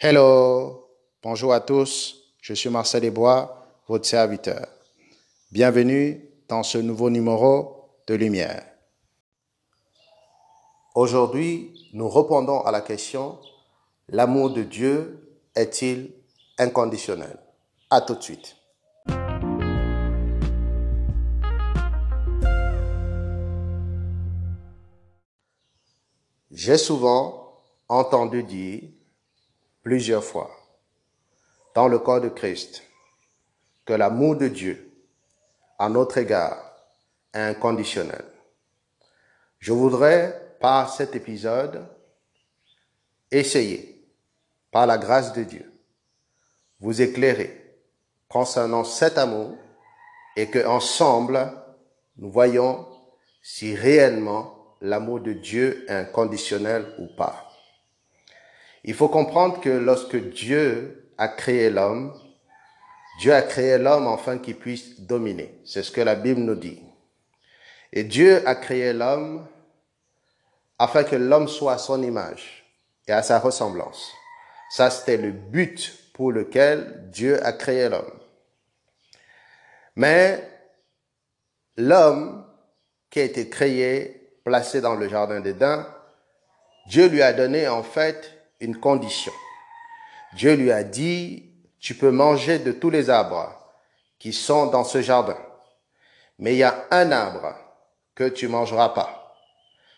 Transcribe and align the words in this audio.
Hello, 0.00 0.90
bonjour 1.24 1.52
à 1.52 1.58
tous, 1.58 2.22
je 2.40 2.54
suis 2.54 2.70
Marcel 2.70 3.00
Desbois, 3.00 3.66
votre 3.88 4.06
serviteur. 4.06 4.64
Bienvenue 5.50 6.24
dans 6.46 6.62
ce 6.62 6.78
nouveau 6.78 7.10
numéro 7.10 7.90
de 8.06 8.14
Lumière. 8.14 8.64
Aujourd'hui, 10.94 11.90
nous 11.94 12.08
répondons 12.08 12.60
à 12.60 12.70
la 12.70 12.80
question, 12.80 13.40
l'amour 14.08 14.50
de 14.50 14.62
Dieu 14.62 15.40
est-il 15.56 16.12
inconditionnel? 16.58 17.36
À 17.90 18.00
tout 18.00 18.14
de 18.14 18.22
suite. 18.22 18.54
J'ai 26.52 26.78
souvent 26.78 27.64
entendu 27.88 28.44
dire 28.44 28.82
plusieurs 29.88 30.22
fois 30.22 30.50
dans 31.74 31.88
le 31.88 31.98
corps 31.98 32.20
de 32.20 32.28
Christ 32.28 32.82
que 33.86 33.94
l'amour 33.94 34.36
de 34.36 34.48
Dieu 34.48 34.92
à 35.78 35.88
notre 35.88 36.18
égard 36.18 36.58
est 37.32 37.38
inconditionnel. 37.38 38.26
Je 39.58 39.72
voudrais, 39.72 40.56
par 40.60 40.92
cet 40.94 41.16
épisode, 41.16 41.88
essayer, 43.30 44.06
par 44.70 44.86
la 44.86 44.98
grâce 44.98 45.32
de 45.32 45.42
Dieu, 45.42 45.72
vous 46.80 47.00
éclairer 47.00 47.74
concernant 48.28 48.84
cet 48.84 49.16
amour 49.16 49.56
et 50.36 50.50
que 50.50 50.66
ensemble 50.66 51.50
nous 52.18 52.30
voyons 52.30 52.86
si 53.40 53.74
réellement 53.74 54.76
l'amour 54.82 55.20
de 55.20 55.32
Dieu 55.32 55.86
est 55.88 55.94
inconditionnel 55.94 56.94
ou 56.98 57.06
pas. 57.16 57.47
Il 58.84 58.94
faut 58.94 59.08
comprendre 59.08 59.60
que 59.60 59.68
lorsque 59.68 60.16
Dieu 60.16 61.12
a 61.18 61.28
créé 61.28 61.70
l'homme, 61.70 62.14
Dieu 63.20 63.34
a 63.34 63.42
créé 63.42 63.78
l'homme 63.78 64.06
afin 64.06 64.38
qu'il 64.38 64.56
puisse 64.56 65.00
dominer. 65.00 65.60
C'est 65.64 65.82
ce 65.82 65.90
que 65.90 66.00
la 66.00 66.14
Bible 66.14 66.40
nous 66.40 66.54
dit. 66.54 66.80
Et 67.92 68.04
Dieu 68.04 68.46
a 68.46 68.54
créé 68.54 68.92
l'homme 68.92 69.46
afin 70.78 71.02
que 71.02 71.16
l'homme 71.16 71.48
soit 71.48 71.74
à 71.74 71.78
son 71.78 72.02
image 72.02 72.64
et 73.08 73.12
à 73.12 73.22
sa 73.22 73.40
ressemblance. 73.40 74.12
Ça, 74.70 74.90
c'était 74.90 75.16
le 75.16 75.32
but 75.32 75.98
pour 76.12 76.30
lequel 76.30 77.10
Dieu 77.10 77.44
a 77.44 77.52
créé 77.52 77.88
l'homme. 77.88 78.12
Mais 79.96 80.48
l'homme 81.76 82.46
qui 83.10 83.18
a 83.18 83.24
été 83.24 83.48
créé, 83.48 84.30
placé 84.44 84.80
dans 84.80 84.94
le 84.94 85.08
jardin 85.08 85.40
d'Éden, 85.40 85.84
Dieu 86.86 87.08
lui 87.08 87.22
a 87.22 87.32
donné 87.32 87.66
en 87.66 87.82
fait 87.82 88.37
une 88.60 88.78
condition. 88.78 89.32
Dieu 90.34 90.54
lui 90.54 90.72
a 90.72 90.84
dit, 90.84 91.50
tu 91.80 91.94
peux 91.94 92.10
manger 92.10 92.58
de 92.58 92.72
tous 92.72 92.90
les 92.90 93.10
arbres 93.10 93.54
qui 94.18 94.32
sont 94.32 94.66
dans 94.66 94.84
ce 94.84 95.00
jardin, 95.00 95.38
mais 96.38 96.54
il 96.54 96.58
y 96.58 96.64
a 96.64 96.86
un 96.90 97.12
arbre 97.12 97.54
que 98.14 98.28
tu 98.28 98.48
mangeras 98.48 98.90
pas. 98.90 99.36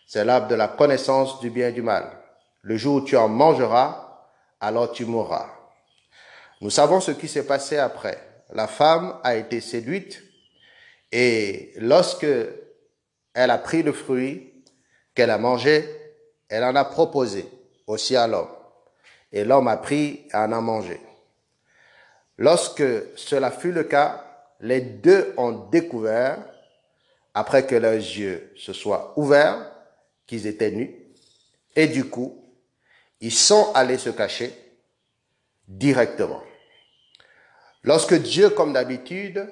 C'est 0.07 0.25
l'arbre 0.25 0.47
de 0.47 0.55
la 0.55 0.67
connaissance 0.67 1.39
du 1.39 1.49
bien 1.49 1.69
et 1.69 1.71
du 1.71 1.81
mal. 1.81 2.11
Le 2.61 2.77
jour 2.77 2.95
où 2.95 3.01
tu 3.01 3.17
en 3.17 3.27
mangeras, 3.27 4.29
alors 4.59 4.91
tu 4.91 5.05
mourras. 5.05 5.49
Nous 6.61 6.69
savons 6.69 7.01
ce 7.01 7.11
qui 7.11 7.27
s'est 7.27 7.47
passé 7.47 7.77
après. 7.77 8.43
La 8.51 8.67
femme 8.67 9.19
a 9.23 9.35
été 9.35 9.61
séduite 9.61 10.21
et 11.11 11.73
lorsque 11.77 12.27
elle 13.33 13.51
a 13.51 13.57
pris 13.57 13.81
le 13.81 13.93
fruit 13.93 14.63
qu'elle 15.15 15.31
a 15.31 15.37
mangé, 15.37 15.89
elle 16.49 16.63
en 16.63 16.75
a 16.75 16.85
proposé 16.85 17.49
aussi 17.91 18.15
à 18.15 18.27
l'homme. 18.27 18.49
Et 19.31 19.43
l'homme 19.43 19.67
a 19.67 19.77
pris 19.77 20.27
et 20.31 20.35
en 20.35 20.51
a 20.51 20.61
mangé. 20.61 20.99
Lorsque 22.37 22.83
cela 23.15 23.51
fut 23.51 23.71
le 23.71 23.83
cas, 23.83 24.25
les 24.59 24.81
deux 24.81 25.33
ont 25.37 25.69
découvert, 25.69 26.37
après 27.33 27.65
que 27.65 27.75
leurs 27.75 27.93
yeux 27.93 28.51
se 28.55 28.73
soient 28.73 29.13
ouverts, 29.17 29.71
qu'ils 30.25 30.47
étaient 30.47 30.71
nus. 30.71 30.95
Et 31.75 31.87
du 31.87 32.05
coup, 32.05 32.43
ils 33.21 33.31
sont 33.31 33.71
allés 33.73 33.97
se 33.97 34.09
cacher 34.09 34.53
directement. 35.67 36.41
Lorsque 37.83 38.15
Dieu, 38.15 38.49
comme 38.49 38.73
d'habitude, 38.73 39.47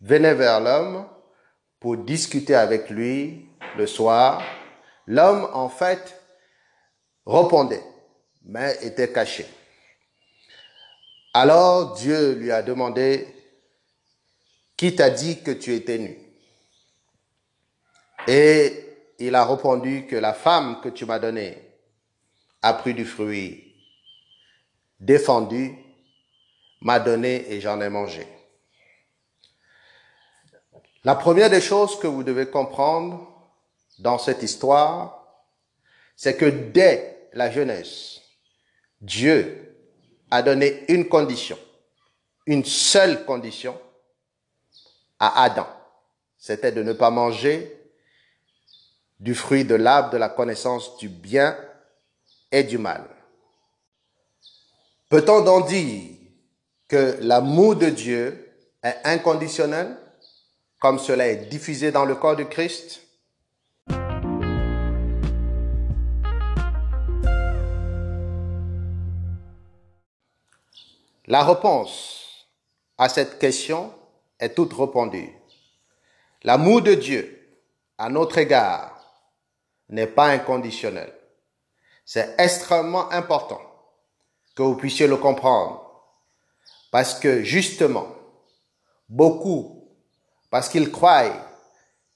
venait 0.00 0.34
vers 0.34 0.60
l'homme 0.60 1.06
pour 1.80 1.96
discuter 1.96 2.54
avec 2.54 2.90
lui 2.90 3.48
le 3.76 3.86
soir, 3.86 4.42
l'homme, 5.06 5.48
en 5.52 5.68
fait, 5.68 6.20
répondait, 7.26 7.82
mais 8.44 8.78
était 8.82 9.12
caché. 9.12 9.46
Alors 11.34 11.94
Dieu 11.94 12.32
lui 12.34 12.50
a 12.50 12.62
demandé, 12.62 13.26
qui 14.76 14.94
t'a 14.94 15.10
dit 15.10 15.42
que 15.42 15.50
tu 15.50 15.74
étais 15.74 15.98
nu? 15.98 16.16
Et 18.28 18.84
il 19.18 19.34
a 19.34 19.44
répondu 19.44 20.06
que 20.06 20.16
la 20.16 20.32
femme 20.32 20.80
que 20.80 20.88
tu 20.88 21.04
m'as 21.04 21.18
donnée 21.18 21.56
a 22.62 22.74
pris 22.74 22.94
du 22.94 23.04
fruit 23.04 23.62
défendu, 24.98 25.74
m'a 26.80 27.00
donné 27.00 27.52
et 27.52 27.60
j'en 27.60 27.80
ai 27.80 27.88
mangé. 27.88 28.26
La 31.04 31.14
première 31.14 31.50
des 31.50 31.60
choses 31.60 31.98
que 31.98 32.06
vous 32.06 32.22
devez 32.22 32.50
comprendre 32.50 33.30
dans 33.98 34.18
cette 34.18 34.42
histoire, 34.42 35.44
c'est 36.16 36.36
que 36.36 36.46
dès 36.46 37.15
la 37.36 37.50
jeunesse, 37.50 38.22
Dieu 39.00 39.76
a 40.30 40.42
donné 40.42 40.84
une 40.88 41.08
condition, 41.08 41.58
une 42.46 42.64
seule 42.64 43.24
condition 43.24 43.78
à 45.18 45.44
Adam. 45.44 45.68
C'était 46.38 46.72
de 46.72 46.82
ne 46.82 46.92
pas 46.92 47.10
manger 47.10 47.72
du 49.20 49.34
fruit 49.34 49.64
de 49.64 49.74
l'arbre 49.74 50.10
de 50.10 50.16
la 50.16 50.28
connaissance 50.28 50.96
du 50.96 51.08
bien 51.08 51.56
et 52.50 52.64
du 52.64 52.78
mal. 52.78 53.04
Peut-on 55.08 55.42
donc 55.42 55.68
dire 55.68 56.16
que 56.88 57.18
l'amour 57.20 57.76
de 57.76 57.90
Dieu 57.90 58.50
est 58.82 58.96
inconditionnel, 59.04 59.96
comme 60.80 60.98
cela 60.98 61.28
est 61.28 61.46
diffusé 61.46 61.92
dans 61.92 62.04
le 62.04 62.14
corps 62.14 62.36
de 62.36 62.44
Christ? 62.44 63.02
La 71.28 71.42
réponse 71.42 72.46
à 72.98 73.08
cette 73.08 73.40
question 73.40 73.92
est 74.38 74.54
toute 74.54 74.72
répondue. 74.72 75.32
L'amour 76.44 76.82
de 76.82 76.94
Dieu 76.94 77.58
à 77.98 78.08
notre 78.08 78.38
égard 78.38 79.04
n'est 79.88 80.06
pas 80.06 80.26
inconditionnel. 80.26 81.12
C'est 82.04 82.36
extrêmement 82.38 83.10
important 83.10 83.60
que 84.54 84.62
vous 84.62 84.76
puissiez 84.76 85.08
le 85.08 85.16
comprendre. 85.16 85.82
Parce 86.92 87.18
que 87.18 87.42
justement, 87.42 88.06
beaucoup, 89.08 89.90
parce 90.48 90.68
qu'ils 90.68 90.92
croient 90.92 91.24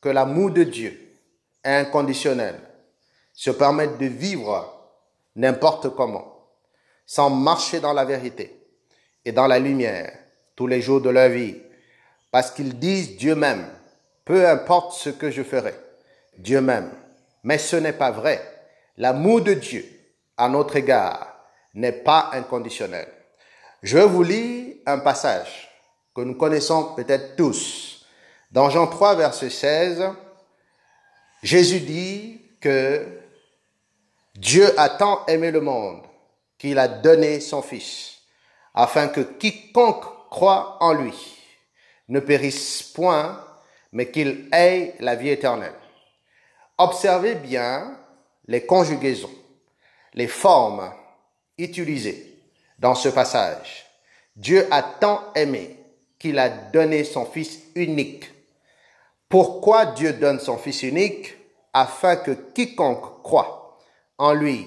que 0.00 0.08
l'amour 0.08 0.52
de 0.52 0.62
Dieu 0.62 1.18
est 1.64 1.74
inconditionnel, 1.74 2.60
se 3.32 3.50
permettent 3.50 3.98
de 3.98 4.06
vivre 4.06 4.72
n'importe 5.34 5.88
comment, 5.96 6.46
sans 7.06 7.28
marcher 7.28 7.80
dans 7.80 7.92
la 7.92 8.04
vérité 8.04 8.59
et 9.24 9.32
dans 9.32 9.46
la 9.46 9.58
lumière 9.58 10.16
tous 10.56 10.66
les 10.66 10.80
jours 10.80 11.00
de 11.00 11.10
leur 11.10 11.28
vie, 11.28 11.56
parce 12.30 12.50
qu'ils 12.50 12.78
disent 12.78 13.16
Dieu 13.16 13.34
m'aime, 13.34 13.66
peu 14.24 14.48
importe 14.48 14.92
ce 14.94 15.10
que 15.10 15.30
je 15.30 15.42
ferai, 15.42 15.74
Dieu 16.38 16.60
m'aime. 16.60 16.90
Mais 17.42 17.58
ce 17.58 17.76
n'est 17.76 17.94
pas 17.94 18.10
vrai. 18.10 18.40
L'amour 18.96 19.40
de 19.40 19.54
Dieu 19.54 19.84
à 20.36 20.48
notre 20.48 20.76
égard 20.76 21.34
n'est 21.74 21.92
pas 21.92 22.30
inconditionnel. 22.32 23.08
Je 23.82 23.98
vous 23.98 24.22
lire 24.22 24.74
un 24.86 24.98
passage 24.98 25.70
que 26.14 26.20
nous 26.20 26.34
connaissons 26.34 26.94
peut-être 26.94 27.36
tous. 27.36 28.04
Dans 28.50 28.68
Jean 28.68 28.86
3, 28.86 29.14
verset 29.14 29.48
16, 29.48 30.04
Jésus 31.42 31.80
dit 31.80 32.42
que 32.60 33.06
Dieu 34.34 34.68
a 34.78 34.88
tant 34.90 35.24
aimé 35.26 35.50
le 35.50 35.60
monde 35.60 36.02
qu'il 36.58 36.78
a 36.78 36.88
donné 36.88 37.40
son 37.40 37.62
Fils 37.62 38.19
afin 38.74 39.08
que 39.08 39.20
quiconque 39.20 40.04
croit 40.30 40.76
en 40.80 40.92
lui 40.92 41.14
ne 42.08 42.20
périsse 42.20 42.82
point, 42.82 43.44
mais 43.92 44.10
qu'il 44.10 44.48
ait 44.52 44.94
la 45.00 45.14
vie 45.14 45.30
éternelle. 45.30 45.74
Observez 46.78 47.34
bien 47.34 47.98
les 48.46 48.66
conjugaisons, 48.66 49.34
les 50.14 50.26
formes 50.26 50.92
utilisées 51.58 52.38
dans 52.78 52.94
ce 52.94 53.08
passage. 53.08 53.86
Dieu 54.36 54.66
a 54.70 54.82
tant 54.82 55.32
aimé 55.34 55.76
qu'il 56.18 56.38
a 56.38 56.48
donné 56.48 57.04
son 57.04 57.26
Fils 57.26 57.60
unique. 57.74 58.30
Pourquoi 59.28 59.86
Dieu 59.86 60.14
donne 60.14 60.40
son 60.40 60.58
Fils 60.58 60.82
unique? 60.82 61.36
Afin 61.72 62.16
que 62.16 62.32
quiconque 62.32 63.22
croit 63.22 63.78
en 64.18 64.32
lui 64.32 64.66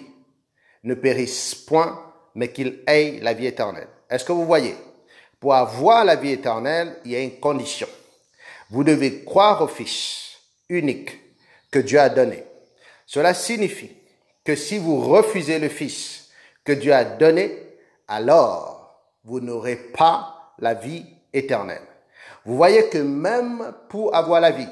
ne 0.83 0.93
périsse 0.93 1.55
point, 1.55 2.13
mais 2.35 2.51
qu'il 2.51 2.81
ait 2.87 3.19
la 3.21 3.33
vie 3.33 3.47
éternelle. 3.47 3.89
Est-ce 4.09 4.25
que 4.25 4.31
vous 4.31 4.45
voyez? 4.45 4.75
Pour 5.39 5.53
avoir 5.55 6.05
la 6.05 6.15
vie 6.15 6.31
éternelle, 6.31 6.97
il 7.05 7.11
y 7.11 7.15
a 7.15 7.19
une 7.19 7.39
condition. 7.39 7.87
Vous 8.69 8.83
devez 8.83 9.23
croire 9.23 9.61
au 9.61 9.67
Fils 9.67 10.37
unique 10.69 11.19
que 11.69 11.79
Dieu 11.79 11.99
a 11.99 12.09
donné. 12.09 12.43
Cela 13.05 13.33
signifie 13.33 13.91
que 14.43 14.55
si 14.55 14.77
vous 14.77 15.01
refusez 15.01 15.59
le 15.59 15.69
Fils 15.69 16.29
que 16.63 16.71
Dieu 16.71 16.93
a 16.93 17.03
donné, 17.03 17.57
alors 18.07 19.03
vous 19.23 19.39
n'aurez 19.39 19.75
pas 19.75 20.53
la 20.59 20.73
vie 20.73 21.05
éternelle. 21.33 21.81
Vous 22.45 22.55
voyez 22.55 22.89
que 22.89 22.97
même 22.97 23.73
pour 23.89 24.15
avoir 24.15 24.41
la 24.41 24.51
vie, 24.51 24.67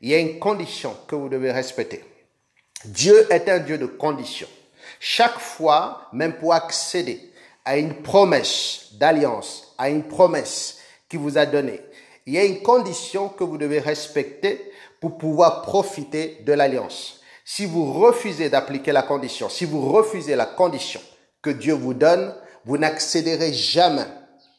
il 0.00 0.10
y 0.10 0.14
a 0.14 0.18
une 0.18 0.38
condition 0.38 0.96
que 1.06 1.14
vous 1.14 1.28
devez 1.28 1.52
respecter. 1.52 2.04
Dieu 2.84 3.26
est 3.32 3.48
un 3.48 3.60
Dieu 3.60 3.78
de 3.78 3.86
conditions. 3.86 4.48
Chaque 4.98 5.38
fois, 5.38 6.08
même 6.12 6.34
pour 6.34 6.54
accéder 6.54 7.31
à 7.64 7.76
une 7.76 8.02
promesse 8.02 8.88
d'alliance, 8.92 9.74
à 9.78 9.88
une 9.88 10.04
promesse 10.04 10.78
qui 11.08 11.16
vous 11.16 11.38
a 11.38 11.46
donnée, 11.46 11.80
il 12.26 12.34
y 12.34 12.38
a 12.38 12.44
une 12.44 12.62
condition 12.62 13.28
que 13.28 13.44
vous 13.44 13.58
devez 13.58 13.80
respecter 13.80 14.72
pour 15.00 15.18
pouvoir 15.18 15.62
profiter 15.62 16.38
de 16.46 16.52
l'alliance. 16.52 17.20
Si 17.44 17.66
vous 17.66 17.92
refusez 17.92 18.48
d'appliquer 18.48 18.92
la 18.92 19.02
condition, 19.02 19.48
si 19.48 19.64
vous 19.64 19.90
refusez 19.90 20.36
la 20.36 20.46
condition 20.46 21.00
que 21.42 21.50
Dieu 21.50 21.74
vous 21.74 21.94
donne, 21.94 22.34
vous 22.64 22.78
n'accéderez 22.78 23.52
jamais 23.52 24.06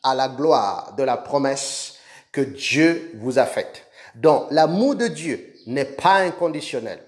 à 0.04 0.14
la 0.14 0.28
gloire 0.28 0.94
de 0.98 1.04
la 1.04 1.16
promesse 1.16 1.96
que 2.34 2.42
Dieu 2.42 3.12
vous 3.16 3.40
a 3.40 3.46
faite. 3.46 3.86
Donc, 4.16 4.48
l'amour 4.52 4.96
de 4.96 5.08
Dieu 5.08 5.56
n'est 5.66 5.86
pas 5.86 6.16
inconditionnel. 6.16 7.00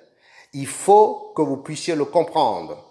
Il 0.54 0.68
faut 0.68 1.34
que 1.36 1.42
vous 1.42 1.58
puissiez 1.58 1.96
le 1.96 2.06
comprendre. 2.06 2.82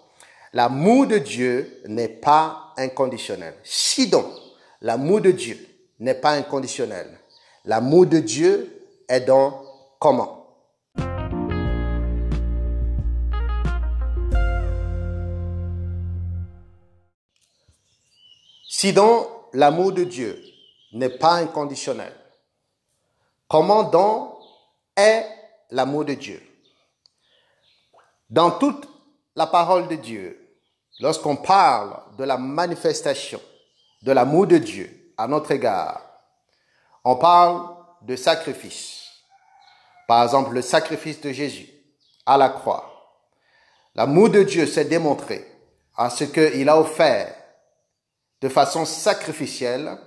L'amour 0.55 1.07
de 1.07 1.17
Dieu 1.17 1.81
n'est 1.85 2.07
pas 2.07 2.73
inconditionnel. 2.77 3.55
Si 3.61 4.07
donc 4.07 4.25
l'amour 4.79 5.19
de 5.19 5.31
Dieu 5.31 5.57
n'est 5.99 6.15
pas 6.15 6.31
inconditionnel, 6.31 7.19
l'amour 7.65 8.05
de 8.05 8.19
Dieu 8.19 8.87
est 9.09 9.19
donc 9.19 9.53
comment? 9.99 10.47
Si 18.69 18.93
donc 18.93 19.27
l'amour 19.51 19.91
de 19.91 20.05
Dieu 20.05 20.41
n'est 20.93 21.17
pas 21.17 21.33
inconditionnel, 21.33 22.13
comment 23.49 23.83
donc 23.83 24.37
est 24.95 25.25
l'amour 25.71 26.05
de 26.05 26.13
Dieu? 26.13 26.41
Dans 28.29 28.51
toute 28.51 28.87
la 29.35 29.47
parole 29.47 29.89
de 29.89 29.95
Dieu, 29.95 30.43
lorsqu'on 30.99 31.35
parle 31.35 31.97
de 32.17 32.23
la 32.23 32.37
manifestation 32.37 33.41
de 34.01 34.11
l'amour 34.11 34.47
de 34.47 34.57
Dieu 34.57 35.13
à 35.17 35.27
notre 35.27 35.51
égard, 35.51 36.01
on 37.03 37.15
parle 37.15 37.75
de 38.01 38.15
sacrifice. 38.15 39.03
Par 40.07 40.23
exemple, 40.23 40.53
le 40.53 40.61
sacrifice 40.61 41.21
de 41.21 41.31
Jésus 41.31 41.69
à 42.25 42.37
la 42.37 42.49
croix. 42.49 42.91
L'amour 43.95 44.29
de 44.29 44.43
Dieu 44.43 44.67
s'est 44.67 44.85
démontré 44.85 45.45
à 45.95 46.09
ce 46.09 46.25
qu'il 46.25 46.69
a 46.69 46.79
offert 46.79 47.33
de 48.41 48.49
façon 48.49 48.85
sacrificielle 48.85 49.97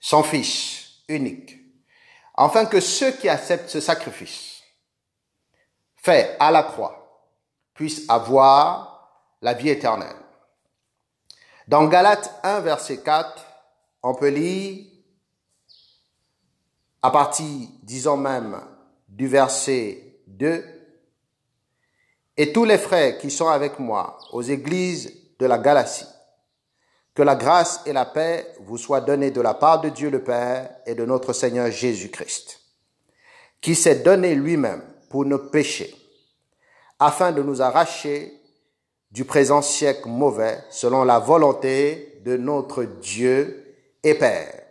son 0.00 0.22
Fils 0.22 1.02
unique, 1.08 1.56
afin 2.34 2.64
que 2.64 2.80
ceux 2.80 3.12
qui 3.12 3.28
acceptent 3.28 3.68
ce 3.68 3.80
sacrifice 3.80 4.62
fait 5.96 6.36
à 6.40 6.50
la 6.50 6.62
croix 6.62 7.28
puissent 7.74 8.08
avoir 8.08 8.89
la 9.42 9.54
vie 9.54 9.70
éternelle. 9.70 10.16
Dans 11.68 11.86
Galates 11.86 12.40
1, 12.42 12.60
verset 12.60 12.98
4, 12.98 13.44
on 14.02 14.14
peut 14.14 14.28
lire 14.28 14.86
à 17.02 17.10
partir, 17.10 17.68
disons 17.82 18.16
même, 18.16 18.60
du 19.08 19.26
verset 19.26 20.18
2, 20.26 20.64
et 22.36 22.52
tous 22.52 22.64
les 22.64 22.78
frères 22.78 23.18
qui 23.18 23.30
sont 23.30 23.48
avec 23.48 23.78
moi 23.78 24.18
aux 24.32 24.42
églises 24.42 25.12
de 25.38 25.46
la 25.46 25.58
Galatie, 25.58 26.06
que 27.14 27.22
la 27.22 27.36
grâce 27.36 27.82
et 27.86 27.92
la 27.92 28.04
paix 28.04 28.54
vous 28.60 28.78
soient 28.78 29.00
données 29.00 29.30
de 29.30 29.40
la 29.40 29.54
part 29.54 29.80
de 29.80 29.88
Dieu 29.88 30.10
le 30.10 30.22
Père 30.22 30.70
et 30.86 30.94
de 30.94 31.04
notre 31.04 31.32
Seigneur 31.32 31.70
Jésus-Christ, 31.70 32.60
qui 33.60 33.74
s'est 33.74 33.96
donné 33.96 34.34
lui-même 34.34 34.82
pour 35.08 35.24
nos 35.24 35.38
péchés, 35.38 35.94
afin 36.98 37.32
de 37.32 37.42
nous 37.42 37.60
arracher 37.62 38.39
du 39.10 39.24
présent 39.24 39.62
siècle 39.62 40.08
mauvais 40.08 40.62
selon 40.70 41.04
la 41.04 41.18
volonté 41.18 42.20
de 42.24 42.36
notre 42.36 42.84
Dieu 42.84 43.76
et 44.02 44.14
Père. 44.14 44.62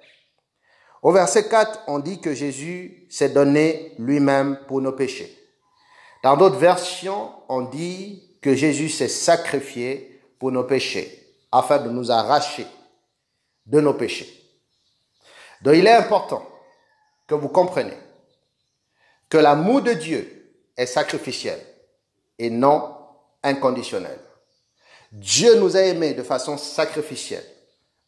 Au 1.01 1.12
verset 1.12 1.47
4, 1.47 1.83
on 1.88 2.00
dit 2.00 2.19
que 2.19 2.33
Jésus 2.33 3.06
s'est 3.09 3.30
donné 3.30 3.94
lui-même 3.97 4.59
pour 4.68 4.81
nos 4.81 4.91
péchés. 4.91 5.36
Dans 6.24 6.36
d'autres 6.36 6.57
versions, 6.57 7.31
on 7.47 7.62
dit 7.62 8.38
que 8.41 8.53
Jésus 8.53 8.89
s'est 8.89 9.07
sacrifié 9.07 10.21
pour 10.38 10.51
nos 10.51 10.63
péchés 10.63 11.27
afin 11.51 11.80
de 11.80 11.89
nous 11.89 12.12
arracher 12.12 12.68
de 13.65 13.80
nos 13.80 13.94
péchés. 13.94 14.30
Donc 15.62 15.75
il 15.75 15.88
est 15.88 15.94
important 15.94 16.47
que 17.27 17.36
vous 17.36 17.50
compreniez 17.50 17.97
que 19.30 19.38
l'amour 19.38 19.81
de 19.81 19.94
Dieu 19.94 20.53
est 20.75 20.86
sacrificiel 20.86 21.59
et 22.39 22.50
non 22.50 22.95
inconditionnel. 23.44 24.19
Dieu 25.12 25.56
nous 25.56 25.76
a 25.76 25.82
aimés 25.82 26.14
de 26.14 26.24
façon 26.24 26.58
sacrificielle 26.58 27.46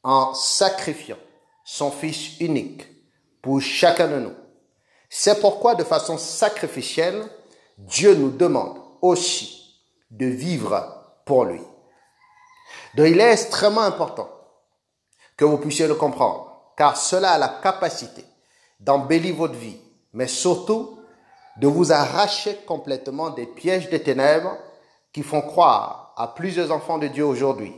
en 0.03 0.33
sacrifiant 0.33 1.18
son 1.63 1.92
Fils 1.92 2.39
unique 2.39 2.88
pour 3.42 3.62
chacun 3.62 4.07
de 4.07 4.19
nous. 4.19 4.33
C'est 5.09 5.39
pourquoi 5.42 5.75
de 5.75 5.83
façon 5.83 6.18
sacrificielle, 6.18 7.24
Dieu 7.77 8.13
nous 8.15 8.30
demande 8.30 8.80
aussi 9.01 9.81
de 10.12 10.27
vivre 10.27 11.03
pour 11.25 11.45
lui. 11.45 11.62
Donc 12.95 13.07
il 13.07 13.19
est 13.19 13.33
extrêmement 13.33 13.81
important 13.81 14.30
que 15.36 15.45
vous 15.45 15.57
puissiez 15.57 15.88
le 15.88 15.95
comprendre, 15.95 16.74
car 16.77 16.95
cela 16.98 17.31
a 17.31 17.38
la 17.38 17.48
capacité 17.48 18.24
d'embellir 18.80 19.36
votre 19.36 19.56
vie, 19.56 19.80
mais 20.13 20.27
surtout 20.27 21.00
de 21.58 21.67
vous 21.67 21.91
arracher 21.91 22.58
complètement 22.67 23.31
des 23.31 23.46
pièges 23.46 23.89
des 23.89 24.01
ténèbres 24.01 24.58
qui 25.12 25.24
font 25.24 25.41
croire 25.41 26.00
à 26.18 26.27
plusieurs 26.27 26.72
enfants 26.72 26.98
de 26.98 27.08
Dieu 27.08 27.25
aujourd'hui 27.25 27.74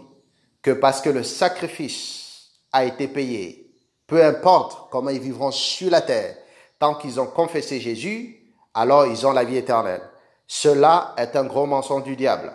que 0.62 0.72
parce 0.72 1.02
que 1.02 1.10
le 1.10 1.24
sacrifice 1.24 2.50
a 2.72 2.86
été 2.86 3.08
payé, 3.08 3.72
peu 4.08 4.24
importe 4.24 4.90
comment 4.92 5.10
ils 5.10 5.20
vivront 5.20 5.52
sur 5.52 5.92
la 5.92 6.02
terre, 6.02 6.38
tant 6.80 6.96
qu'ils 6.96 7.20
ont 7.20 7.28
confessé 7.28 7.80
Jésus, 7.80 8.40
alors 8.74 9.06
ils 9.06 9.26
ont 9.28 9.32
la 9.32 9.44
vie 9.44 9.58
éternelle. 9.58 10.02
Cela 10.48 11.14
est 11.18 11.36
un 11.36 11.46
gros 11.46 11.66
mensonge 11.66 12.04
du 12.04 12.16
diable. 12.16 12.52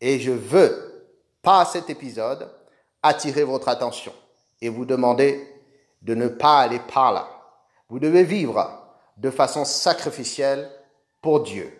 Et 0.00 0.20
je 0.20 0.30
veux 0.30 0.88
par 1.42 1.70
cet 1.70 1.88
épisode, 1.88 2.50
attirer 3.02 3.44
votre 3.44 3.68
attention 3.68 4.12
et 4.60 4.68
vous 4.68 4.84
demander 4.84 5.48
de 6.02 6.14
ne 6.14 6.28
pas 6.28 6.60
aller 6.60 6.80
par 6.92 7.12
là. 7.12 7.28
Vous 7.88 7.98
devez 7.98 8.24
vivre 8.24 8.70
de 9.16 9.30
façon 9.30 9.64
sacrificielle 9.64 10.70
pour 11.22 11.42
Dieu. 11.42 11.72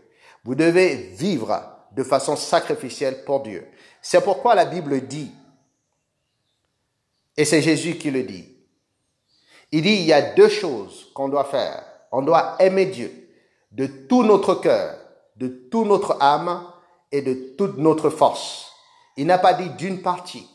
Vous 0.45 0.55
devez 0.55 0.95
vivre 0.95 1.63
de 1.93 2.03
façon 2.03 2.37
sacrificielle 2.37 3.25
pour 3.25 3.43
Dieu. 3.43 3.67
C'est 4.03 4.23
pourquoi 4.23 4.55
la 4.55 4.65
Bible 4.65 5.07
dit, 5.07 5.33
et 7.37 7.45
c'est 7.45 7.63
Jésus 7.63 7.97
qui 7.97 8.11
le 8.11 8.23
dit, 8.23 8.49
il 9.71 9.83
dit, 9.83 9.95
il 9.95 10.05
y 10.05 10.13
a 10.13 10.23
deux 10.35 10.49
choses 10.49 11.09
qu'on 11.15 11.29
doit 11.29 11.45
faire. 11.45 11.85
On 12.11 12.23
doit 12.23 12.57
aimer 12.59 12.87
Dieu 12.87 13.29
de 13.73 13.87
tout 13.87 14.23
notre 14.23 14.55
cœur, 14.55 14.97
de 15.37 15.49
toute 15.49 15.87
notre 15.87 16.17
âme 16.21 16.65
et 17.13 17.23
de 17.23 17.55
toute 17.57 17.77
notre 17.77 18.11
force. 18.11 18.73
Il 19.17 19.27
n'a 19.27 19.39
pas 19.39 19.55
dit 19.55 19.69
d'une 19.71 20.01
partie. 20.01 20.49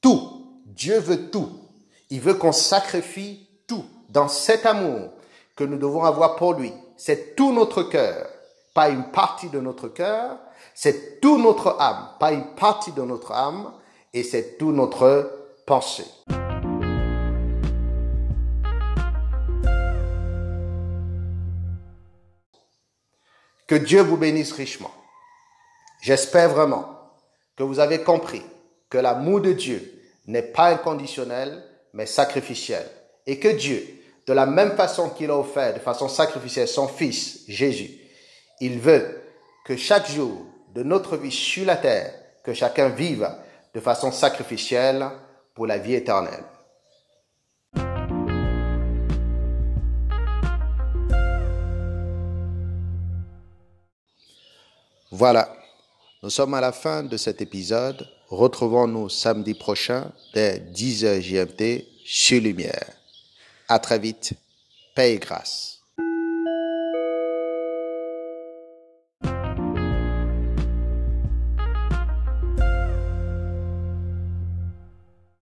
Tout. 0.00 0.60
Dieu 0.66 0.98
veut 0.98 1.30
tout. 1.30 1.50
Il 2.10 2.20
veut 2.20 2.34
qu'on 2.34 2.52
sacrifie 2.52 3.48
tout 3.66 3.84
dans 4.08 4.28
cet 4.28 4.64
amour 4.64 5.10
que 5.56 5.64
nous 5.64 5.78
devons 5.78 6.04
avoir 6.04 6.36
pour 6.36 6.54
lui. 6.54 6.72
C'est 6.96 7.34
tout 7.34 7.52
notre 7.52 7.82
cœur, 7.82 8.28
pas 8.74 8.88
une 8.88 9.10
partie 9.10 9.48
de 9.48 9.60
notre 9.60 9.88
cœur. 9.88 10.38
C'est 10.84 11.20
tout 11.20 11.38
notre 11.38 11.76
âme, 11.78 12.08
pas 12.18 12.32
une 12.32 12.56
partie 12.56 12.90
de 12.90 13.02
notre 13.02 13.30
âme. 13.30 13.72
Et 14.12 14.24
c'est 14.24 14.58
tout 14.58 14.72
notre 14.72 15.30
pensée. 15.64 16.04
Que 23.68 23.76
Dieu 23.76 24.02
vous 24.02 24.16
bénisse 24.16 24.50
richement. 24.50 24.90
J'espère 26.00 26.48
vraiment 26.48 26.98
que 27.54 27.62
vous 27.62 27.78
avez 27.78 28.02
compris 28.02 28.42
que 28.90 28.98
l'amour 28.98 29.40
de 29.40 29.52
Dieu 29.52 30.02
n'est 30.26 30.42
pas 30.42 30.70
inconditionnel, 30.70 31.62
mais 31.92 32.06
sacrificiel. 32.06 32.84
Et 33.28 33.38
que 33.38 33.46
Dieu, 33.46 33.86
de 34.26 34.32
la 34.32 34.46
même 34.46 34.72
façon 34.72 35.10
qu'il 35.10 35.30
a 35.30 35.38
offert 35.38 35.74
de 35.74 35.78
façon 35.78 36.08
sacrificielle 36.08 36.66
son 36.66 36.88
Fils, 36.88 37.44
Jésus, 37.46 38.00
il 38.58 38.80
veut 38.80 39.22
que 39.64 39.76
chaque 39.76 40.10
jour 40.10 40.46
de 40.74 40.82
notre 40.82 41.16
vie 41.16 41.30
sur 41.30 41.66
la 41.66 41.76
terre, 41.76 42.14
que 42.42 42.54
chacun 42.54 42.88
vive 42.88 43.28
de 43.74 43.80
façon 43.80 44.10
sacrificielle 44.10 45.06
pour 45.54 45.66
la 45.66 45.78
vie 45.78 45.94
éternelle. 45.94 46.44
Voilà, 55.10 55.54
nous 56.22 56.30
sommes 56.30 56.54
à 56.54 56.60
la 56.60 56.72
fin 56.72 57.02
de 57.02 57.18
cet 57.18 57.42
épisode. 57.42 58.08
Retrouvons-nous 58.28 59.10
samedi 59.10 59.52
prochain 59.52 60.10
dès 60.32 60.58
10h 60.58 61.20
GMT 61.20 61.86
sur 62.04 62.40
Lumière. 62.40 62.90
À 63.68 63.78
très 63.78 63.98
vite. 63.98 64.32
Paix 64.94 65.14
et 65.14 65.18
grâce. 65.18 65.81